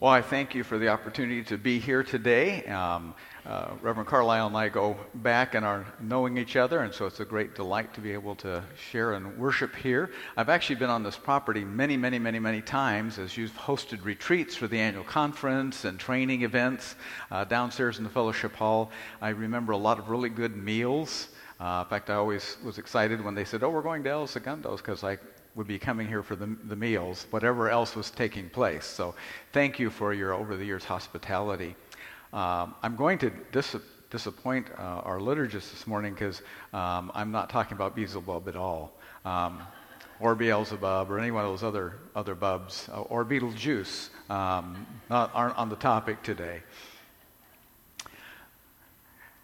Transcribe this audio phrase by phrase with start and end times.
[0.00, 2.64] Well, I thank you for the opportunity to be here today.
[2.64, 3.14] Um,
[3.44, 7.20] uh, Reverend Carlisle and I go back and are knowing each other, and so it's
[7.20, 10.10] a great delight to be able to share and worship here.
[10.38, 14.56] I've actually been on this property many, many, many, many times as you've hosted retreats
[14.56, 16.94] for the annual conference and training events
[17.30, 18.90] uh, downstairs in the fellowship hall.
[19.20, 21.28] I remember a lot of really good meals.
[21.60, 24.26] Uh, in fact, I always was excited when they said, "Oh, we're going to El
[24.26, 25.18] Segundos," because I
[25.60, 28.86] would be coming here for the, the meals, whatever else was taking place.
[28.86, 29.14] So
[29.52, 31.76] thank you for your over the years hospitality.
[32.32, 33.76] Um, I'm going to dis-
[34.08, 36.40] disappoint uh, our liturgists this morning because
[36.72, 38.94] um, I'm not talking about Beelzebub at all,
[39.26, 39.60] um,
[40.18, 44.08] or Beelzebub, or any one of those other other bubs, uh, or Beetlejuice.
[44.30, 46.62] Um, not aren't on the topic today.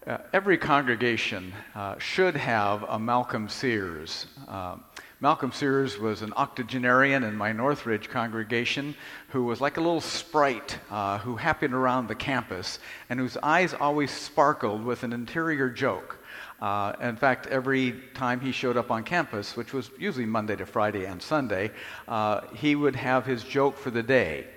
[0.07, 4.27] Uh, every congregation uh, should have a Malcolm Sears.
[4.47, 4.81] Um,
[5.19, 8.95] Malcolm Sears was an octogenarian in my Northridge congregation
[9.29, 12.79] who was like a little sprite uh, who happened around the campus
[13.09, 16.19] and whose eyes always sparkled with an interior joke.
[16.61, 20.65] Uh, in fact, every time he showed up on campus, which was usually Monday to
[20.65, 21.69] Friday and Sunday,
[22.07, 24.47] uh, he would have his joke for the day.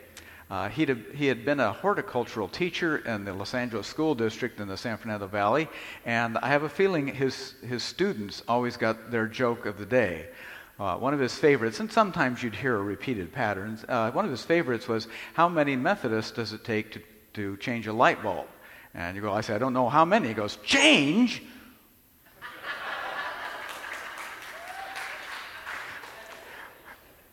[0.51, 4.77] Uh, he had been a horticultural teacher in the Los Angeles School District in the
[4.77, 5.69] San Fernando Valley,
[6.05, 10.29] and I have a feeling his, his students always got their joke of the day.
[10.81, 14.31] Uh, one of his favorites, and sometimes you'd hear a repeated patterns, uh, one of
[14.33, 17.03] his favorites was, How many Methodists does it take to,
[17.35, 18.49] to change a light bulb?
[18.93, 20.29] And you go, I say, I don't know how many.
[20.29, 21.45] He goes, Change?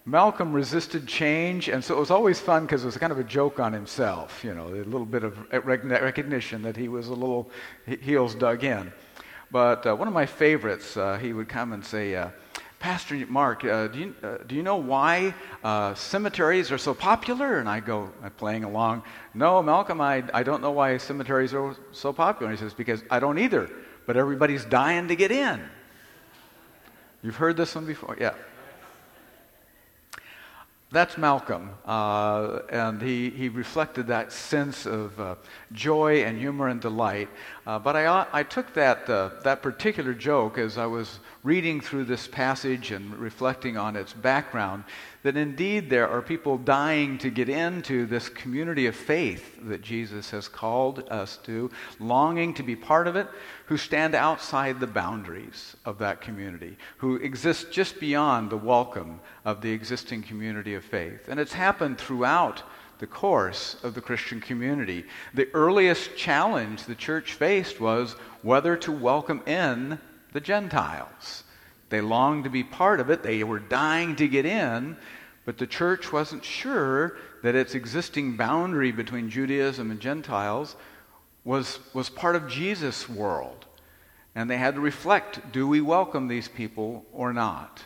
[0.08, 3.26] Malcolm resisted change, and so it was always fun because it was kind of a
[3.26, 7.52] joke on himself, you know, a little bit of recognition that he was a little
[7.86, 8.94] heels dug in.
[9.52, 12.30] But uh, one of my favorites, uh, he would come and say, uh,
[12.80, 17.60] Pastor Mark, uh, do, you, uh, do you know why uh, cemeteries are so popular?
[17.60, 22.14] And I go, playing along, no, Malcolm, I, I don't know why cemeteries are so
[22.14, 22.50] popular.
[22.50, 23.70] And he says, because I don't either,
[24.06, 25.62] but everybody's dying to get in.
[27.22, 28.16] You've heard this one before?
[28.18, 28.36] Yeah.
[30.90, 35.36] That's Malcolm, uh, and he, he reflected that sense of uh,
[35.74, 37.28] joy and humor and delight.
[37.68, 42.06] Uh, but I, I took that, uh, that particular joke as I was reading through
[42.06, 44.86] this passage and reflecting on its background
[45.24, 50.30] that indeed there are people dying to get into this community of faith that Jesus
[50.32, 51.70] has called us to,
[52.00, 53.28] longing to be part of it,
[53.66, 59.60] who stand outside the boundaries of that community, who exist just beyond the welcome of
[59.60, 61.28] the existing community of faith.
[61.28, 62.64] And it's happened throughout
[63.00, 65.06] the course of the Christian community.
[65.34, 70.00] The earliest challenge the church faced was whether to welcome in
[70.34, 71.44] the Gentiles.
[71.90, 74.98] They longed to be part of it, they were dying to get in,
[75.46, 80.76] but the church wasn't sure that its existing boundary between Judaism and Gentiles
[81.46, 83.66] was, was part of Jesus' world.
[84.36, 87.84] And they had to reflect do we welcome these people or not?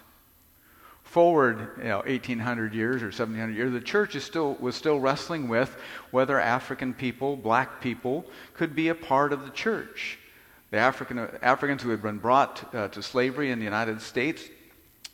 [1.12, 5.50] Forward you know, 1800 years or 1700 years, the church is still, was still wrestling
[5.50, 5.76] with
[6.12, 10.18] whether African people, black people, could be a part of the church.
[10.70, 14.48] The African, Africans who had been brought uh, to slavery in the United States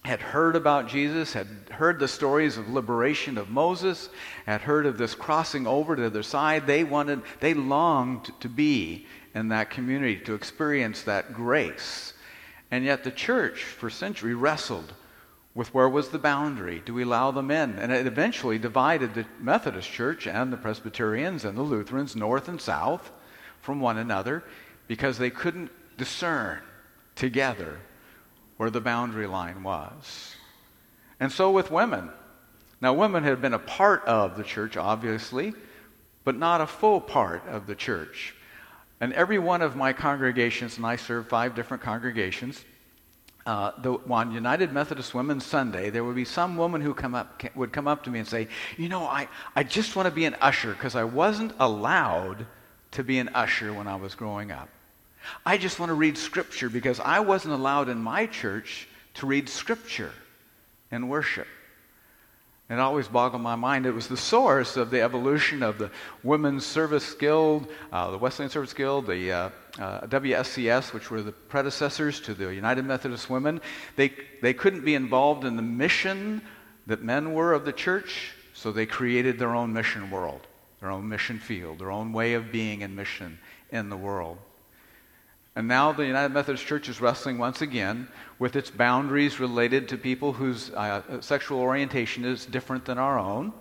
[0.06, 4.10] had heard about Jesus, had heard the stories of liberation of Moses,
[4.46, 6.68] had heard of this crossing over to the other side.
[6.68, 12.14] They wanted, they longed to be in that community, to experience that grace.
[12.70, 14.94] And yet the church, for centuries, wrestled
[15.58, 16.84] with where was the boundary?
[16.86, 17.80] Do we allow them in?
[17.80, 22.62] And it eventually divided the Methodist Church and the Presbyterians and the Lutherans, north and
[22.62, 23.12] south,
[23.62, 24.44] from one another
[24.88, 26.60] because they couldn't discern
[27.16, 27.80] together
[28.58, 30.36] where the boundary line was.
[31.20, 32.12] And so with women.
[32.80, 35.56] Now, women had been a part of the church, obviously,
[36.24, 38.36] but not a full part of the church.
[39.02, 42.64] And every one of my congregations, and I serve five different congregations,
[43.48, 47.42] uh, the, on United Methodist Women's Sunday, there would be some woman who come up,
[47.56, 50.26] would come up to me and say, You know, I, I just want to be
[50.26, 52.46] an usher because I wasn't allowed
[52.92, 54.68] to be an usher when I was growing up.
[55.46, 58.86] I just want to read Scripture because I wasn't allowed in my church
[59.16, 60.12] to read Scripture
[60.92, 61.48] and worship.
[62.70, 63.86] It always boggled my mind.
[63.86, 65.90] It was the source of the evolution of the
[66.22, 69.50] Women's Service Guild, uh, the Wesleyan Service Guild, the uh,
[69.80, 73.62] uh, WSCS, which were the predecessors to the United Methodist Women.
[73.96, 74.12] They,
[74.42, 76.42] they couldn't be involved in the mission
[76.88, 80.46] that men were of the church, so they created their own mission world,
[80.82, 83.40] their own mission field, their own way of being in mission
[83.72, 84.40] in the world.
[85.58, 89.98] And now the United Methodist Church is wrestling once again with its boundaries related to
[89.98, 93.52] people whose uh, sexual orientation is different than our own.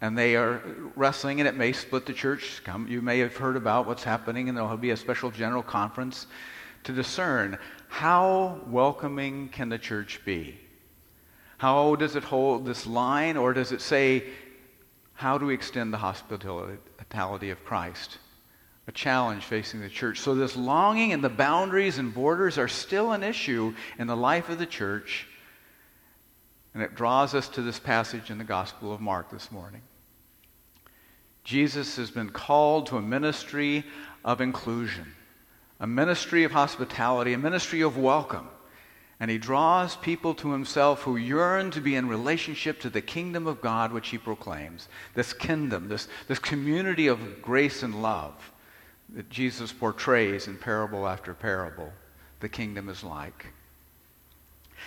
[0.00, 0.62] and they are
[0.96, 2.62] wrestling, and it may split the church.
[2.64, 5.62] Come, you may have heard about what's happening, and there will be a special general
[5.62, 6.26] conference
[6.84, 7.58] to discern
[7.88, 10.58] how welcoming can the church be?
[11.58, 14.24] How does it hold this line, or does it say,
[15.12, 18.16] how do we extend the hospitality of Christ?
[18.88, 20.18] A challenge facing the church.
[20.18, 24.48] So, this longing and the boundaries and borders are still an issue in the life
[24.48, 25.26] of the church.
[26.72, 29.82] And it draws us to this passage in the Gospel of Mark this morning.
[31.44, 33.84] Jesus has been called to a ministry
[34.24, 35.12] of inclusion,
[35.80, 38.48] a ministry of hospitality, a ministry of welcome.
[39.20, 43.46] And he draws people to himself who yearn to be in relationship to the kingdom
[43.46, 44.88] of God which he proclaims.
[45.14, 48.32] This kingdom, this, this community of grace and love
[49.14, 51.92] that Jesus portrays in parable after parable,
[52.40, 53.46] the kingdom is like.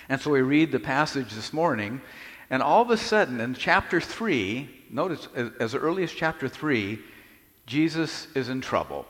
[0.10, 2.02] And so we read the passage this morning,
[2.50, 5.28] and all of a sudden in chapter 3, notice,
[5.60, 7.00] as, early as chapter 3,
[7.66, 9.06] Jesus is in trouble.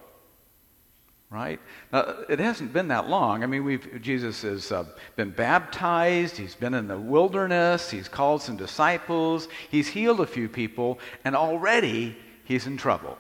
[1.30, 1.62] Right?
[1.94, 3.42] Now, it hasn't been that long.
[3.42, 4.84] I mean, we've, Jesus has uh,
[5.16, 10.50] been baptized, he's been in the wilderness, he's called some disciples, he's healed a few
[10.50, 13.18] people, and already he's in trouble.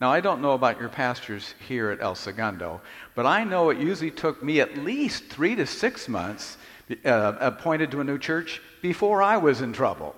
[0.00, 2.80] Now, I don't know about your pastors here at El Segundo,
[3.14, 6.56] but I know it usually took me at least three to six months
[7.04, 10.16] uh, appointed to a new church before I was in trouble.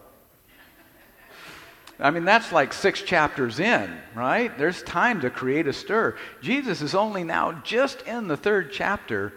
[1.98, 4.56] I mean, that's like six chapters in, right?
[4.56, 6.16] There's time to create a stir.
[6.40, 9.32] Jesus is only now just in the third chapter,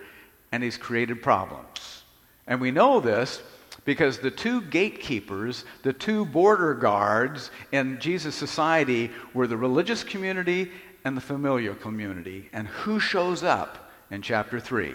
[0.51, 2.03] and he's created problems.
[2.48, 3.41] And we know this
[3.86, 10.72] because the two gatekeepers, the two border guards in Jesus' society were the religious community
[11.06, 12.50] and the familial community.
[12.52, 14.94] And who shows up in chapter 3?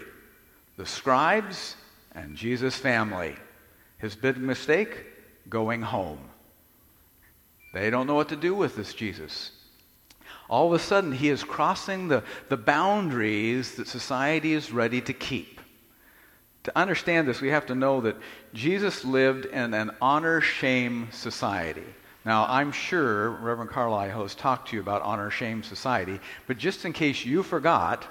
[0.77, 1.77] The scribes
[2.13, 3.37] and Jesus' family.
[3.99, 5.07] His big mistake?
[5.49, 6.19] Going home.
[7.73, 9.53] They don't know what to do with this Jesus.
[10.49, 15.13] All of a sudden, he is crossing the, the boundaries that society is ready to
[15.13, 15.60] keep.
[16.65, 18.17] To understand this, we have to know that
[18.53, 21.87] Jesus lived in an honor shame society.
[22.25, 26.85] Now, I'm sure Reverend Carlisle has talked to you about honor shame society, but just
[26.85, 28.07] in case you forgot,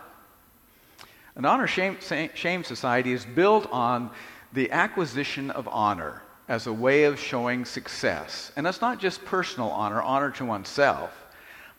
[1.35, 4.09] an honor shame, society is built on
[4.51, 8.51] the acquisition of honor as a way of showing success.
[8.55, 11.11] And that's not just personal honor, honor to oneself,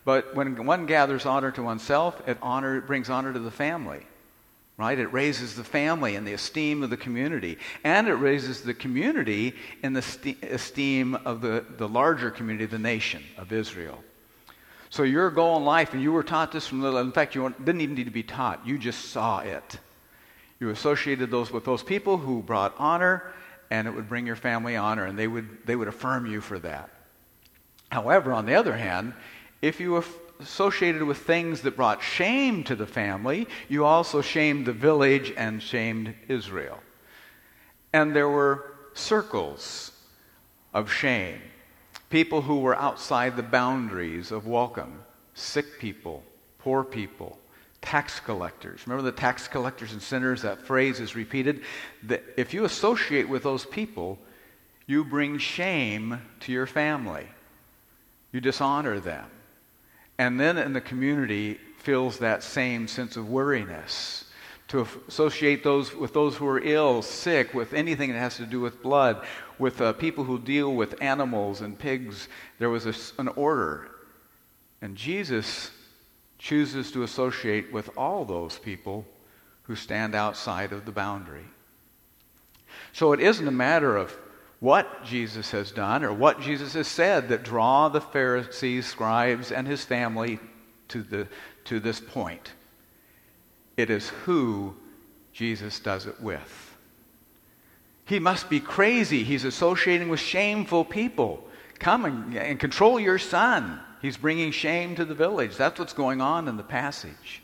[0.05, 4.07] but when one gathers honor to oneself, it, honor, it brings honor to the family.
[4.81, 4.99] Right?
[4.99, 7.59] It raises the family and the esteem of the community.
[7.85, 12.79] And it raises the community in the st- esteem of the, the larger community, the
[12.79, 14.03] nation of Israel.
[14.89, 17.55] So your goal in life, and you were taught this from little, in fact, you
[17.63, 19.79] didn't even need to be taught, you just saw it.
[20.61, 23.35] You associated those with those people who brought honor
[23.71, 26.59] and it would bring your family honor, and they would, they would affirm you for
[26.59, 26.89] that.
[27.93, 29.13] However, on the other hand,
[29.61, 30.03] if you
[30.41, 35.63] associated with things that brought shame to the family, you also shamed the village and
[35.63, 36.79] shamed Israel.
[37.93, 39.93] And there were circles
[40.73, 41.41] of shame.
[42.09, 45.03] People who were outside the boundaries of welcome
[45.35, 46.23] sick people,
[46.59, 47.39] poor people,
[47.81, 48.87] tax collectors.
[48.87, 50.43] Remember the tax collectors and sinners?
[50.43, 51.63] That phrase is repeated.
[52.03, 54.19] That if you associate with those people,
[54.87, 57.27] you bring shame to your family.
[58.33, 59.27] You dishonor them.
[60.21, 64.27] And then in the community feels that same sense of weariness.
[64.69, 68.61] To associate those with those who are ill, sick, with anything that has to do
[68.61, 69.25] with blood,
[69.59, 73.89] with uh, people who deal with animals and pigs, there was a, an order.
[74.83, 75.71] And Jesus
[76.39, 79.07] chooses to associate with all those people
[79.63, 81.47] who stand outside of the boundary.
[82.93, 84.15] So it isn't a matter of
[84.61, 89.67] what Jesus has done or what Jesus has said that draw the Pharisees, scribes, and
[89.67, 90.39] his family
[90.89, 91.27] to, the,
[91.65, 92.53] to this point.
[93.77, 94.75] It is who
[95.33, 96.77] Jesus does it with.
[98.05, 99.25] He must be crazy.
[99.25, 101.45] He's associating with shameful people.
[101.79, 103.81] Come and, and control your son.
[104.03, 105.57] He's bringing shame to the village.
[105.57, 107.43] That's what's going on in the passage.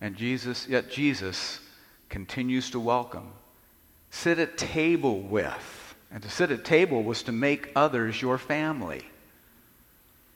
[0.00, 1.60] And Jesus, yet Jesus
[2.08, 3.32] continues to welcome.
[4.10, 5.85] Sit at table with.
[6.10, 9.02] And to sit at table was to make others your family.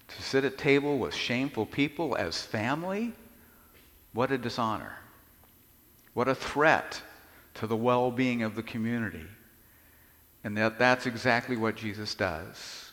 [0.09, 3.13] To sit at table with shameful people as family?
[4.13, 4.95] What a dishonor.
[6.15, 7.01] What a threat
[7.55, 9.27] to the well being of the community.
[10.43, 12.91] And that, that's exactly what Jesus does.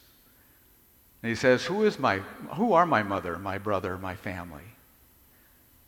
[1.23, 2.19] And he says, who, is my,
[2.55, 4.63] who are my mother, my brother, my family?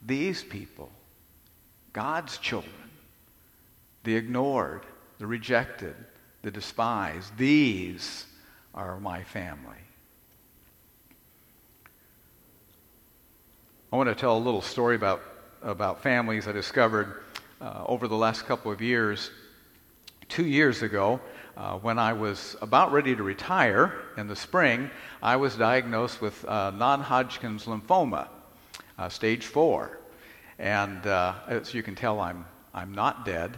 [0.06, 0.90] These people,
[1.94, 2.74] God's children,
[4.04, 4.82] the ignored,
[5.20, 5.96] the rejected,
[6.42, 8.26] the despised, these
[8.74, 9.76] are my family.
[13.92, 15.22] I want to tell a little story about,
[15.64, 17.24] about families I discovered
[17.60, 19.32] uh, over the last couple of years.
[20.28, 21.20] Two years ago,
[21.58, 24.90] uh, when I was about ready to retire in the spring,
[25.22, 28.28] I was diagnosed with uh, non Hodgkin's lymphoma,
[28.98, 29.98] uh, stage four.
[30.60, 33.58] And uh, as you can tell, I'm, I'm not dead.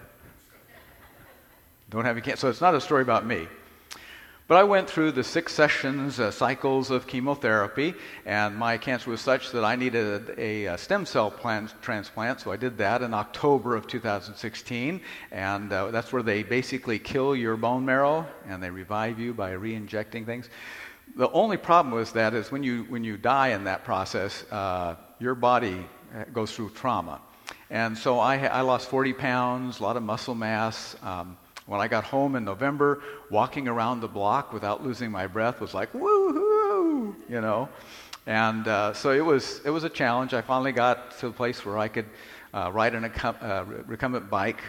[1.92, 2.40] Don't have any cancer.
[2.42, 3.50] So it's not a story about me.
[4.48, 7.94] But I went through the six sessions, uh, cycles of chemotherapy,
[8.26, 12.52] and my cancer was such that I needed a, a stem cell plant, transplant, so
[12.52, 15.02] I did that in October of 2016.
[15.32, 19.52] And uh, that's where they basically kill your bone marrow and they revive you by
[19.52, 20.50] re injecting things.
[21.18, 24.96] The only problem with that is when you, when you die in that process, uh,
[25.20, 27.20] your body uh, goes through trauma.
[27.70, 30.96] And so I, I lost 40 pounds, a lot of muscle mass.
[31.04, 35.62] Um, when I got home in November, walking around the block without losing my breath
[35.62, 37.70] was like, woohoo, you know.
[38.28, 40.34] And uh, so it was, it was a challenge.
[40.34, 42.06] I finally got to a place where I could
[42.54, 44.62] uh, ride an uh, recumbent bike.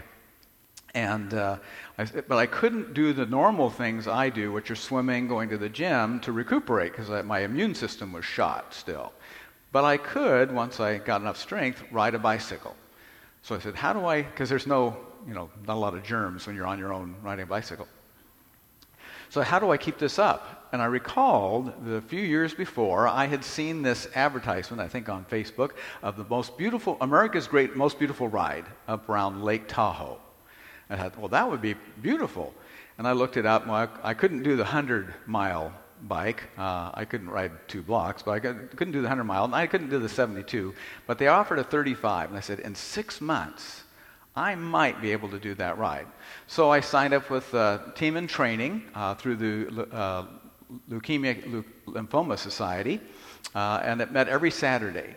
[0.95, 1.57] And, uh,
[1.99, 5.59] I, but I couldn't do the normal things I do, which are swimming, going to
[5.59, 9.13] the gym, to recuperate because my immune system was shot still.
[9.73, 12.77] But I could, once I got enough strength, ride a bicycle.
[13.43, 14.97] So I said, how do I, because there's no
[15.27, 17.89] you know, not a lot of germs when you're on your own riding a bicycle.
[19.31, 20.69] So, how do I keep this up?
[20.73, 25.09] And I recalled that a few years before, I had seen this advertisement, I think
[25.09, 25.71] on Facebook,
[26.03, 30.19] of the most beautiful, America's great, most beautiful ride up around Lake Tahoe.
[30.91, 32.53] I thought, well, that would be beautiful.
[32.99, 33.67] And I looked it up.
[33.67, 36.43] Well, I, I couldn't do the 100 mile bike.
[36.59, 39.55] Uh, I couldn't ride two blocks, but I could, couldn't do the 100 mile, and
[39.55, 40.75] I couldn't do the 72.
[41.07, 43.82] But they offered a 35, and I said, in six months,
[44.35, 46.07] I might be able to do that ride.
[46.47, 50.27] So I signed up with uh, Team in Training uh, through the uh,
[50.89, 53.01] Leukemia Lymphoma Society,
[53.55, 55.17] uh, and it met every Saturday.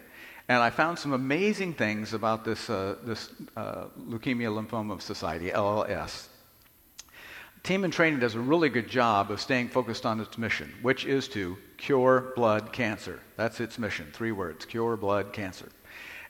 [0.49, 6.27] And I found some amazing things about this, uh, this uh, Leukemia Lymphoma Society, LLS.
[7.63, 11.05] Team in Training does a really good job of staying focused on its mission, which
[11.05, 13.19] is to cure blood cancer.
[13.37, 15.69] That's its mission, three words cure blood cancer.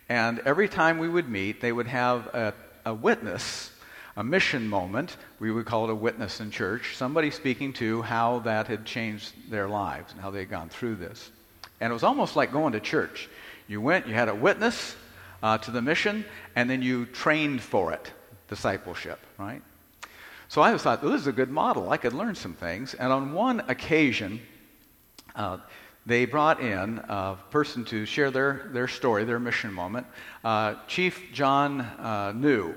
[0.08, 2.54] And every time we would meet, they would have a
[2.86, 3.72] a witness,
[4.16, 5.18] a mission moment.
[5.40, 6.96] We would call it a witness in church.
[6.96, 10.96] Somebody speaking to how that had changed their lives and how they had gone through
[10.96, 11.32] this.
[11.82, 13.30] And it was almost like going to church.
[13.68, 14.96] You went, you had a witness
[15.44, 16.24] uh, to the mission,
[16.56, 18.12] and then you trained for it,
[18.48, 19.62] discipleship, right?
[20.48, 21.90] So I thought, well, this is a good model.
[21.90, 22.94] I could learn some things.
[22.94, 24.42] And on one occasion,
[25.36, 25.58] uh,
[26.06, 30.06] they brought in a person to share their, their story, their mission moment.
[30.44, 32.76] Uh, chief John uh, New.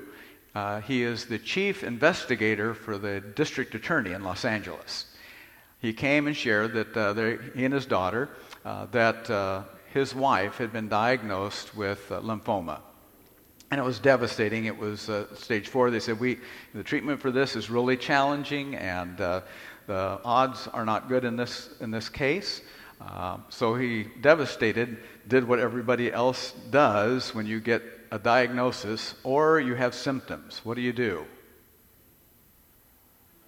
[0.55, 5.07] Uh, he is the chief investigator for the district attorney in Los Angeles.
[5.81, 7.15] He came and shared that uh,
[7.55, 8.31] he and his daughter,
[8.65, 12.81] uh, that uh, his wife had been diagnosed with lymphoma.
[13.71, 14.65] And it was devastating.
[14.65, 15.91] It was stage four.
[15.91, 16.39] They said, we,
[16.73, 19.43] the treatment for this is really challenging, and the
[19.87, 22.63] odds are not good in this, in this case.
[23.01, 29.61] Um, so he, devastated, did what everybody else does when you get a diagnosis or
[29.61, 30.61] you have symptoms.
[30.65, 31.25] What do you do?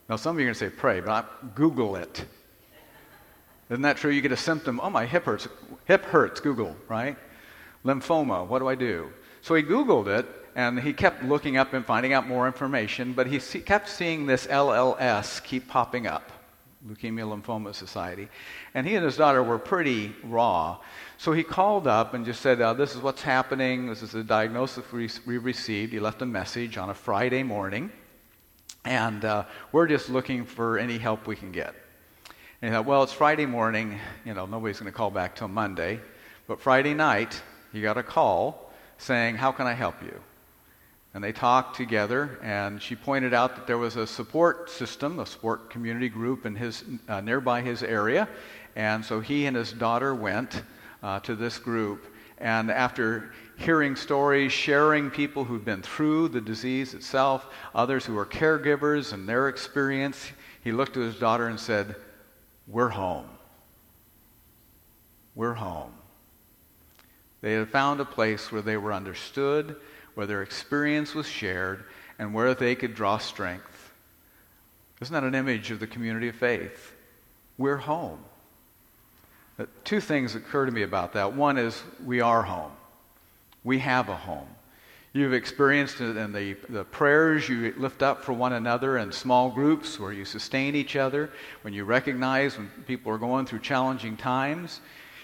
[0.09, 2.25] Now, some of you are going to say, pray, but I, Google it.
[3.71, 4.11] Isn't that true?
[4.11, 5.47] You get a symptom, oh, my hip hurts.
[5.85, 7.17] Hip hurts, Google, right?
[7.85, 9.13] Lymphoma, what do I do?
[9.43, 10.27] So he Googled it,
[10.57, 14.27] and he kept looking up and finding out more information, but he see, kept seeing
[14.27, 16.33] this LLS keep popping up.
[16.89, 18.29] Leukemia Lymphoma Society.
[18.75, 20.79] And he and his daughter were pretty raw.
[21.19, 23.87] So he called up and just said, uh, This is what's happening.
[23.87, 25.93] This is the diagnosis we received.
[25.93, 27.91] He left a message on a Friday morning.
[28.85, 31.75] And uh, we're just looking for any help we can get.
[32.63, 33.99] And he thought, Well, it's Friday morning.
[34.25, 36.01] You know, nobody's going to call back till Monday.
[36.47, 40.19] But Friday night, he got a call saying, How can I help you?
[41.13, 45.27] And they talked together, and she pointed out that there was a support system, a
[45.27, 48.29] support community group in his, uh, nearby his area.
[48.77, 50.63] And so he and his daughter went
[51.03, 52.07] uh, to this group.
[52.39, 58.25] And after hearing stories, sharing people who'd been through the disease itself, others who were
[58.25, 60.31] caregivers and their experience,
[60.63, 61.97] he looked at his daughter and said,
[62.69, 63.29] We're home.
[65.35, 65.93] We're home.
[67.41, 69.77] They had found a place where they were understood
[70.15, 71.85] where their experience was shared,
[72.19, 73.93] and where they could draw strength.
[75.01, 76.93] Isn't that an image of the community of faith?
[77.57, 78.19] We're home.
[79.59, 81.35] Uh, two things occur to me about that.
[81.35, 82.73] One is we are home.
[83.65, 84.49] We have a home.
[85.13, 89.51] You've experienced it in the, the prayers you lift up for one another in small
[89.51, 91.31] groups where you sustain each other,
[91.63, 94.81] when you recognize when people are going through challenging times.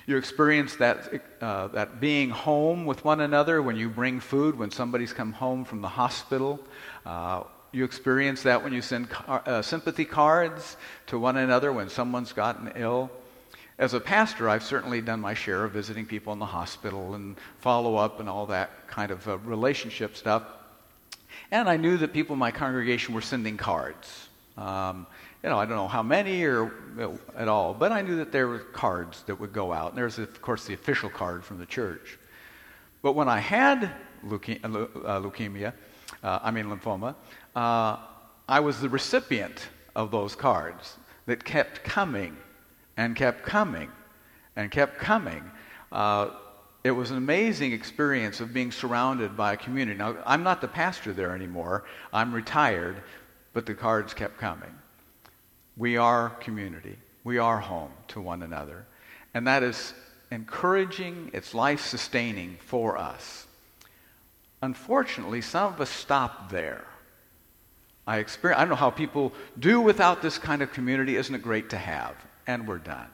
[0.06, 4.70] You experience that, uh, that being home with one another when you bring food, when
[4.70, 6.60] somebody's come home from the hospital.
[7.04, 10.76] Uh, you experience that when you send car- uh, sympathy cards
[11.08, 13.10] to one another when someone's gotten ill.
[13.78, 17.36] As a pastor, I've certainly done my share of visiting people in the hospital and
[17.58, 20.44] follow up and all that kind of uh, relationship stuff.
[21.50, 24.28] And I knew that people in my congregation were sending cards.
[24.56, 25.06] Um,
[25.42, 26.72] you know, I don't know how many or
[27.36, 29.90] at all, but I knew that there were cards that would go out.
[29.90, 32.18] And there's, of course, the official card from the church.
[33.02, 33.92] But when I had
[34.24, 35.72] leuke- uh, leukemia,
[36.22, 37.14] uh, I mean lymphoma,
[37.54, 37.98] uh,
[38.48, 42.36] I was the recipient of those cards that kept coming
[42.96, 43.90] and kept coming
[44.56, 45.50] and kept coming.
[45.92, 46.30] Uh,
[46.84, 49.98] it was an amazing experience of being surrounded by a community.
[49.98, 53.02] Now, I'm not the pastor there anymore, I'm retired,
[53.52, 54.72] but the cards kept coming.
[55.76, 58.87] We are community, we are home to one another.
[59.35, 59.92] And that is
[60.30, 63.47] encouraging, it's life sustaining for us.
[64.62, 66.85] Unfortunately, some of us stop there.
[68.06, 71.16] I, experience, I don't know how people do without this kind of community.
[71.16, 72.14] Isn't it great to have?
[72.47, 73.09] and we're done.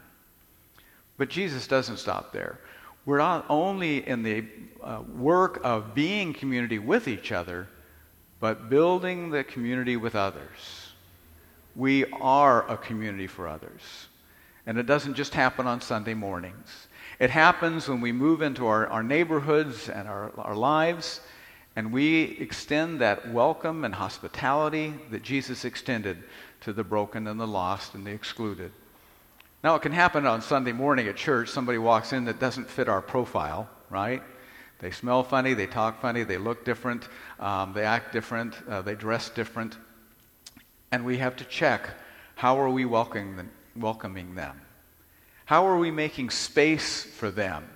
[1.17, 2.59] But Jesus doesn't stop there.
[3.05, 4.45] We're not only in the
[4.83, 7.69] uh, work of being community with each other,
[8.41, 10.82] but building the community with others.
[11.75, 13.81] We are a community for others.
[14.67, 16.87] And it doesn't just happen on Sunday mornings.
[17.19, 21.21] It happens when we move into our, our neighborhoods and our, our lives,
[21.75, 26.23] and we extend that welcome and hospitality that Jesus extended
[26.61, 28.71] to the broken and the lost and the excluded.
[29.65, 31.49] Now, it can happen on Sunday morning at church.
[31.49, 34.23] Somebody walks in that doesn't fit our profile, right?
[34.81, 38.97] They smell funny, they talk funny, they look different, um, they act different, uh, they
[38.97, 39.77] dress different.
[40.93, 41.91] And we have to check
[42.37, 43.37] how are we welcoming
[44.35, 44.61] them?
[45.47, 47.69] How are we making space for them?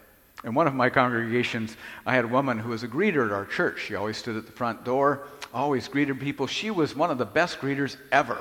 [0.45, 3.47] In one of my congregations, I had a woman who was a greeter at our
[3.47, 3.81] church.
[3.81, 6.47] She always stood at the front door, always greeted people.
[6.47, 8.39] She was one of the best greeters ever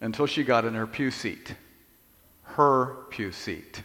[0.00, 1.56] until she got in her pew seat
[2.56, 3.82] her pew seat.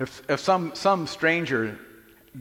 [0.00, 1.78] If, if some, some stranger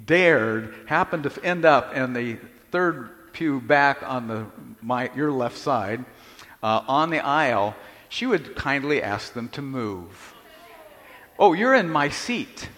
[0.05, 2.37] dared happen to end up in the
[2.71, 4.45] third pew back on the,
[4.81, 6.03] my, your left side,
[6.63, 7.75] uh, on the aisle,
[8.09, 10.33] she would kindly ask them to move.
[11.39, 12.69] Oh, you're in my seat.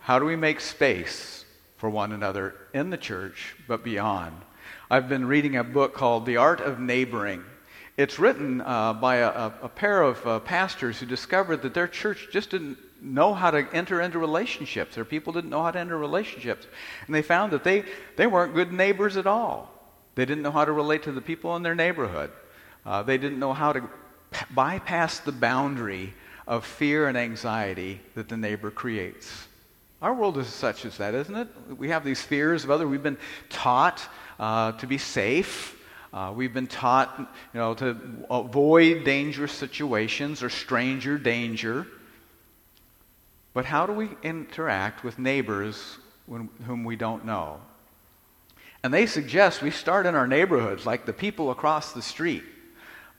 [0.00, 1.44] How do we make space
[1.76, 4.36] for one another in the church, but beyond?
[4.90, 7.44] I've been reading a book called The Art of Neighboring
[7.96, 12.28] it's written uh, by a, a, pair of uh, pastors who discovered that their church
[12.32, 14.94] just didn't know how to enter into relationships.
[14.94, 16.66] Their people didn't know how to enter relationships.
[17.06, 17.84] And they found that they,
[18.16, 19.72] they weren't good neighbors at all.
[20.14, 22.30] They didn't know how to relate to the people in their neighborhood.
[22.84, 26.14] Uh, they didn't know how to p- bypass the boundary
[26.46, 29.48] of fear and anxiety that the neighbor creates.
[30.00, 31.48] Our world is such as that, isn't it?
[31.78, 32.88] We have these fears of other.
[32.88, 33.18] We've been
[33.50, 34.06] taught
[34.38, 35.78] uh, to be safe.
[36.12, 37.96] Uh, we've been taught, you know, to
[38.28, 41.86] avoid dangerous situations or stranger danger.
[43.54, 47.60] But how do we interact with neighbors when, whom we don't know?
[48.82, 52.42] And they suggest we start in our neighborhoods, like the people across the street.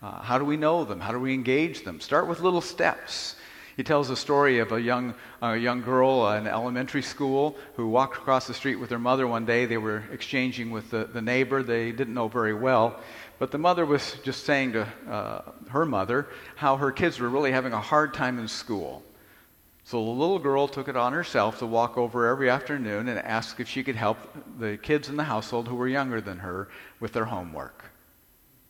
[0.02, 1.00] Uh, how do we know them?
[1.00, 2.02] How do we engage them?
[2.02, 3.38] Start with little steps.
[3.78, 8.18] He tells a story of a young, a young girl in elementary school who walked
[8.18, 9.66] across the street with her mother one day.
[9.66, 13.00] They were exchanging with the, the neighbor they didn't know very well.
[13.40, 17.52] But the mother was just saying to uh, her mother how her kids were really
[17.52, 19.04] having a hard time in school.
[19.94, 23.60] So the little girl took it on herself to walk over every afternoon and ask
[23.60, 24.18] if she could help
[24.58, 26.68] the kids in the household who were younger than her
[27.00, 27.92] with their homework.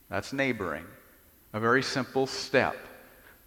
[0.09, 0.83] That's neighboring,
[1.53, 2.75] a very simple step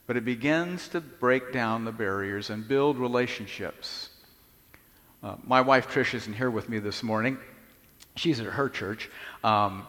[0.07, 4.09] but it begins to break down the barriers and build relationships.
[5.23, 7.37] Uh, my wife Trish isn't here with me this morning.
[8.15, 9.11] She's at her church.
[9.45, 9.87] Um,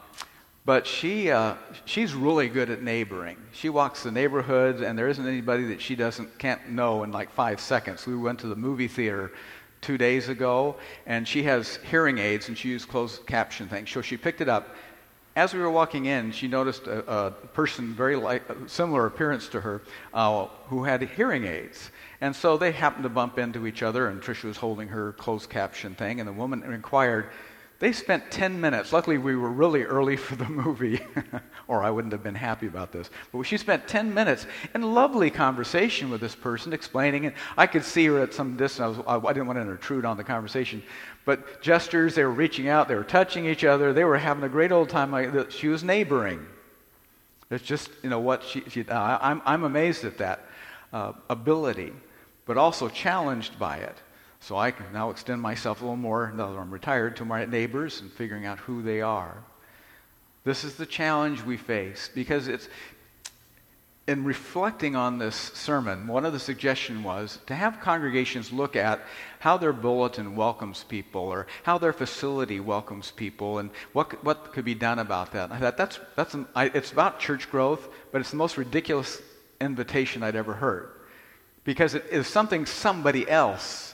[0.67, 3.37] but she, uh, she's really good at neighboring.
[3.53, 7.31] She walks the neighborhood, and there isn't anybody that she doesn't can't know in like
[7.31, 8.05] five seconds.
[8.05, 9.31] We went to the movie theater
[9.79, 10.75] two days ago,
[11.05, 13.89] and she has hearing aids, and she used closed caption things.
[13.89, 14.75] So she picked it up,
[15.37, 19.61] as we were walking in, she noticed a, a person very like, similar appearance to
[19.61, 21.91] her uh, who had hearing aids.
[22.19, 25.49] And so they happened to bump into each other, and Tricia was holding her closed
[25.49, 27.29] caption thing, and the woman inquired,
[27.79, 28.91] They spent 10 minutes.
[28.91, 30.99] Luckily, we were really early for the movie,
[31.67, 33.11] or I wouldn't have been happy about this.
[33.31, 37.35] But she spent 10 minutes in lovely conversation with this person, explaining it.
[37.55, 38.99] I could see her at some distance.
[39.05, 40.81] I, was, I didn't want to intrude on the conversation.
[41.23, 44.49] But gestures, they were reaching out, they were touching each other, they were having a
[44.49, 45.49] great old time.
[45.49, 46.45] She was neighboring.
[47.51, 50.45] It's just, you know, what she, she I'm, I'm amazed at that
[50.91, 51.93] uh, ability,
[52.45, 53.95] but also challenged by it.
[54.47, 57.43] So I can now extend myself a little more, now that I'm retired, to my
[57.43, 59.43] neighbors and figuring out who they are.
[60.45, 62.69] This is the challenge we face because it's,
[64.07, 69.01] in reflecting on this sermon, one of the suggestions was to have congregations look at
[69.39, 74.63] how their bulletin welcomes people or how their facility welcomes people and what, what could
[74.63, 75.51] be done about that.
[75.51, 79.21] I thought that's, that's an, I, it's about church growth, but it's the most ridiculous
[79.59, 80.91] invitation I'd ever heard
[81.65, 83.93] because it is something somebody else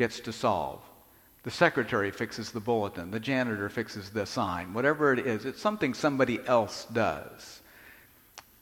[0.00, 0.80] gets to solve.
[1.42, 5.92] The secretary fixes the bulletin, the janitor fixes the sign, whatever it is, it's something
[5.92, 7.60] somebody else does.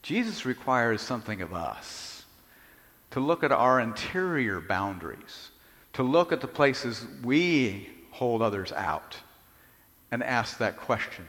[0.03, 2.25] Jesus requires something of us
[3.13, 5.51] to look at our interior boundaries,
[5.93, 9.17] to look at the places we hold others out,
[10.11, 11.25] and ask that question.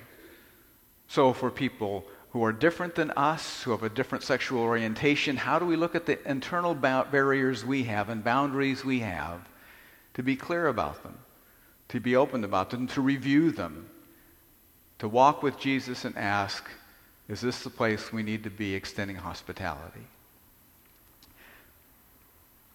[1.08, 5.60] So, for people who are different than us, who have a different sexual orientation, how
[5.60, 9.49] do we look at the internal barriers we have and boundaries we have
[10.20, 11.18] to be clear about them,
[11.88, 13.90] to be open about them, to review them,
[14.98, 16.70] to walk with Jesus and ask,
[17.30, 20.06] is this the place we need to be extending hospitality?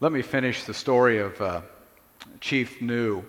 [0.01, 1.61] Let me finish the story of uh,
[2.41, 3.23] Chief New.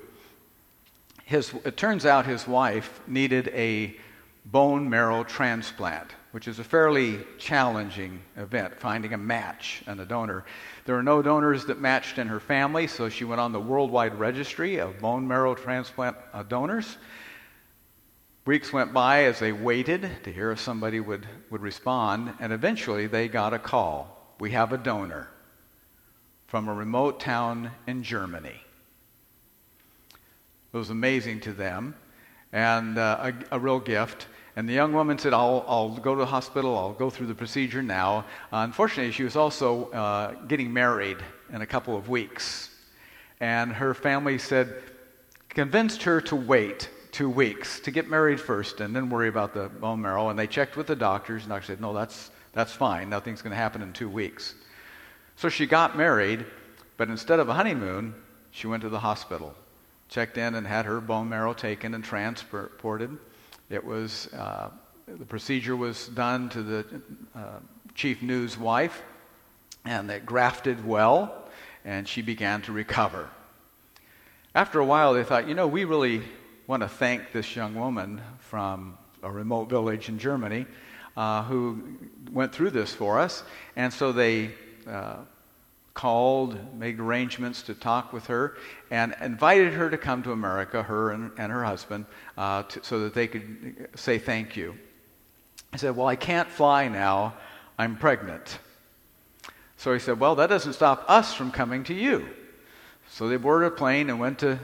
[1.26, 3.98] His, it turns out his wife needed a
[4.46, 10.46] bone marrow transplant, which is a fairly challenging event, finding a match and a donor.
[10.86, 14.20] There were no donors that matched in her family, so she went on the worldwide
[14.20, 16.98] registry of bone marrow transplant uh, donors.
[18.46, 23.08] Weeks went by as they waited to hear if somebody would, would respond, and eventually
[23.08, 24.36] they got a call.
[24.40, 25.28] We have a donor
[26.46, 28.62] from a remote town in Germany.
[30.74, 31.96] It was amazing to them
[32.54, 34.28] and uh, a, a, real gift.
[34.56, 37.36] And the young woman said, I'll, I'll, go to the hospital, I'll go through the
[37.36, 38.20] procedure now.
[38.54, 41.18] Uh, unfortunately, she was also uh, getting married
[41.52, 42.70] in a couple of weeks.
[43.42, 44.82] And her family said,
[45.50, 49.68] convinced her to wait two weeks to get married first and then worry about the
[49.68, 50.30] bone marrow.
[50.30, 53.10] And they checked with the doctors, and the doctor said, no, that's, that's fine.
[53.10, 54.56] Nothing's going to happen in two weeks.
[55.36, 56.46] So she got married,
[56.96, 58.16] but instead of a honeymoon,
[58.52, 59.54] she went to the hospital,
[60.08, 63.18] checked in, and had her bone marrow taken and transported.
[63.70, 64.70] It was, uh,
[65.08, 66.86] the procedure was done to the
[67.36, 67.60] uh,
[67.96, 69.02] chief New's wife,
[69.86, 71.46] and it grafted well,
[71.84, 73.30] and she began to recover.
[74.54, 76.22] After a while, they thought, you know, we really
[76.68, 80.66] want to thank this young woman from a remote village in Germany
[81.18, 81.98] uh, who
[82.32, 83.44] went through this for us.
[83.76, 84.52] And so they
[84.88, 85.18] uh,
[85.96, 88.58] called, made arrangements to talk with her,
[88.92, 92.06] and invited her to come to America, her and, and her husband,
[92.38, 94.76] uh, to, so that they could say thank you.
[95.74, 97.34] I said, Well, I can't fly now.
[97.80, 98.60] I'm pregnant.
[99.78, 102.28] So he said, Well, that doesn't stop us from coming to you.
[103.10, 104.60] So they boarded a plane and went to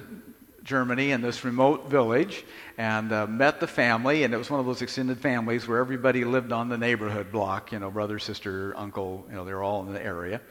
[0.64, 2.44] Germany in this remote village
[2.78, 4.24] and uh, met the family.
[4.24, 7.72] And it was one of those extended families where everybody lived on the neighborhood block,
[7.72, 10.42] you know, brother, sister, uncle, you know, they were all in the area.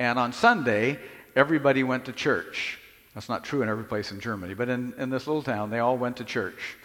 [0.00, 0.98] And on Sunday,
[1.36, 2.78] everybody went to church.
[3.14, 5.78] That's not true in every place in Germany, but in, in this little town, they
[5.78, 6.76] all went to church.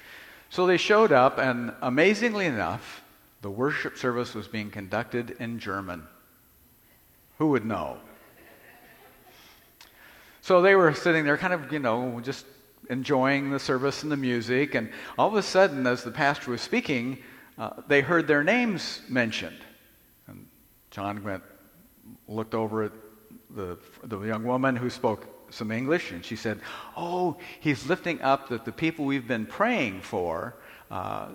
[0.49, 3.01] So they showed up, and amazingly enough,
[3.41, 6.04] the worship service was being conducted in German.
[7.38, 7.99] Who would know?
[10.41, 12.45] So they were sitting there, kind of, you know, just
[12.89, 14.75] enjoying the service and the music.
[14.75, 17.19] And all of a sudden, as the pastor was speaking,
[17.58, 19.60] uh, they heard their names mentioned.
[20.28, 20.45] And
[20.91, 21.43] John went,
[22.28, 22.91] looked over at
[23.55, 26.59] the, the young woman who spoke some English, and she said,
[26.97, 30.55] Oh, he's lifting up that the people we've been praying for
[30.91, 31.29] uh,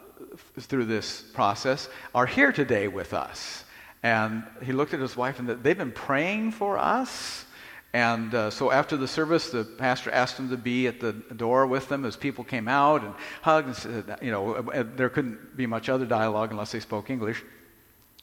[0.59, 3.64] through this process are here today with us.
[4.02, 7.44] And he looked at his wife and They've been praying for us?
[7.92, 11.66] And uh, so after the service, the pastor asked him to be at the door
[11.66, 14.62] with them as people came out and hugged and said, you know,
[14.94, 17.42] there couldn't be much other dialogue unless they spoke English.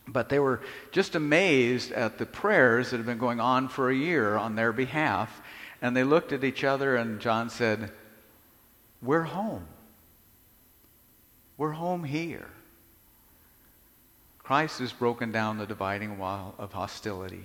[0.08, 3.96] But they were just amazed at the prayers that had been going on for a
[3.96, 5.42] year on their behalf.
[5.82, 7.92] And they looked at each other, and John said,
[9.02, 9.66] We're home.
[11.58, 12.48] We're home here.
[14.40, 17.44] Christ has broken down the dividing wall of hostility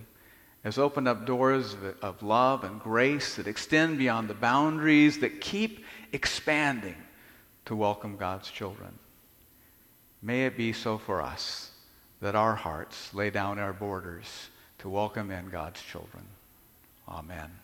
[0.64, 5.84] has opened up doors of love and grace that extend beyond the boundaries, that keep
[6.12, 6.94] expanding
[7.64, 8.96] to welcome God's children.
[10.22, 11.71] May it be so for us
[12.22, 16.22] that our hearts lay down our borders to welcome in God's children.
[17.08, 17.61] Amen.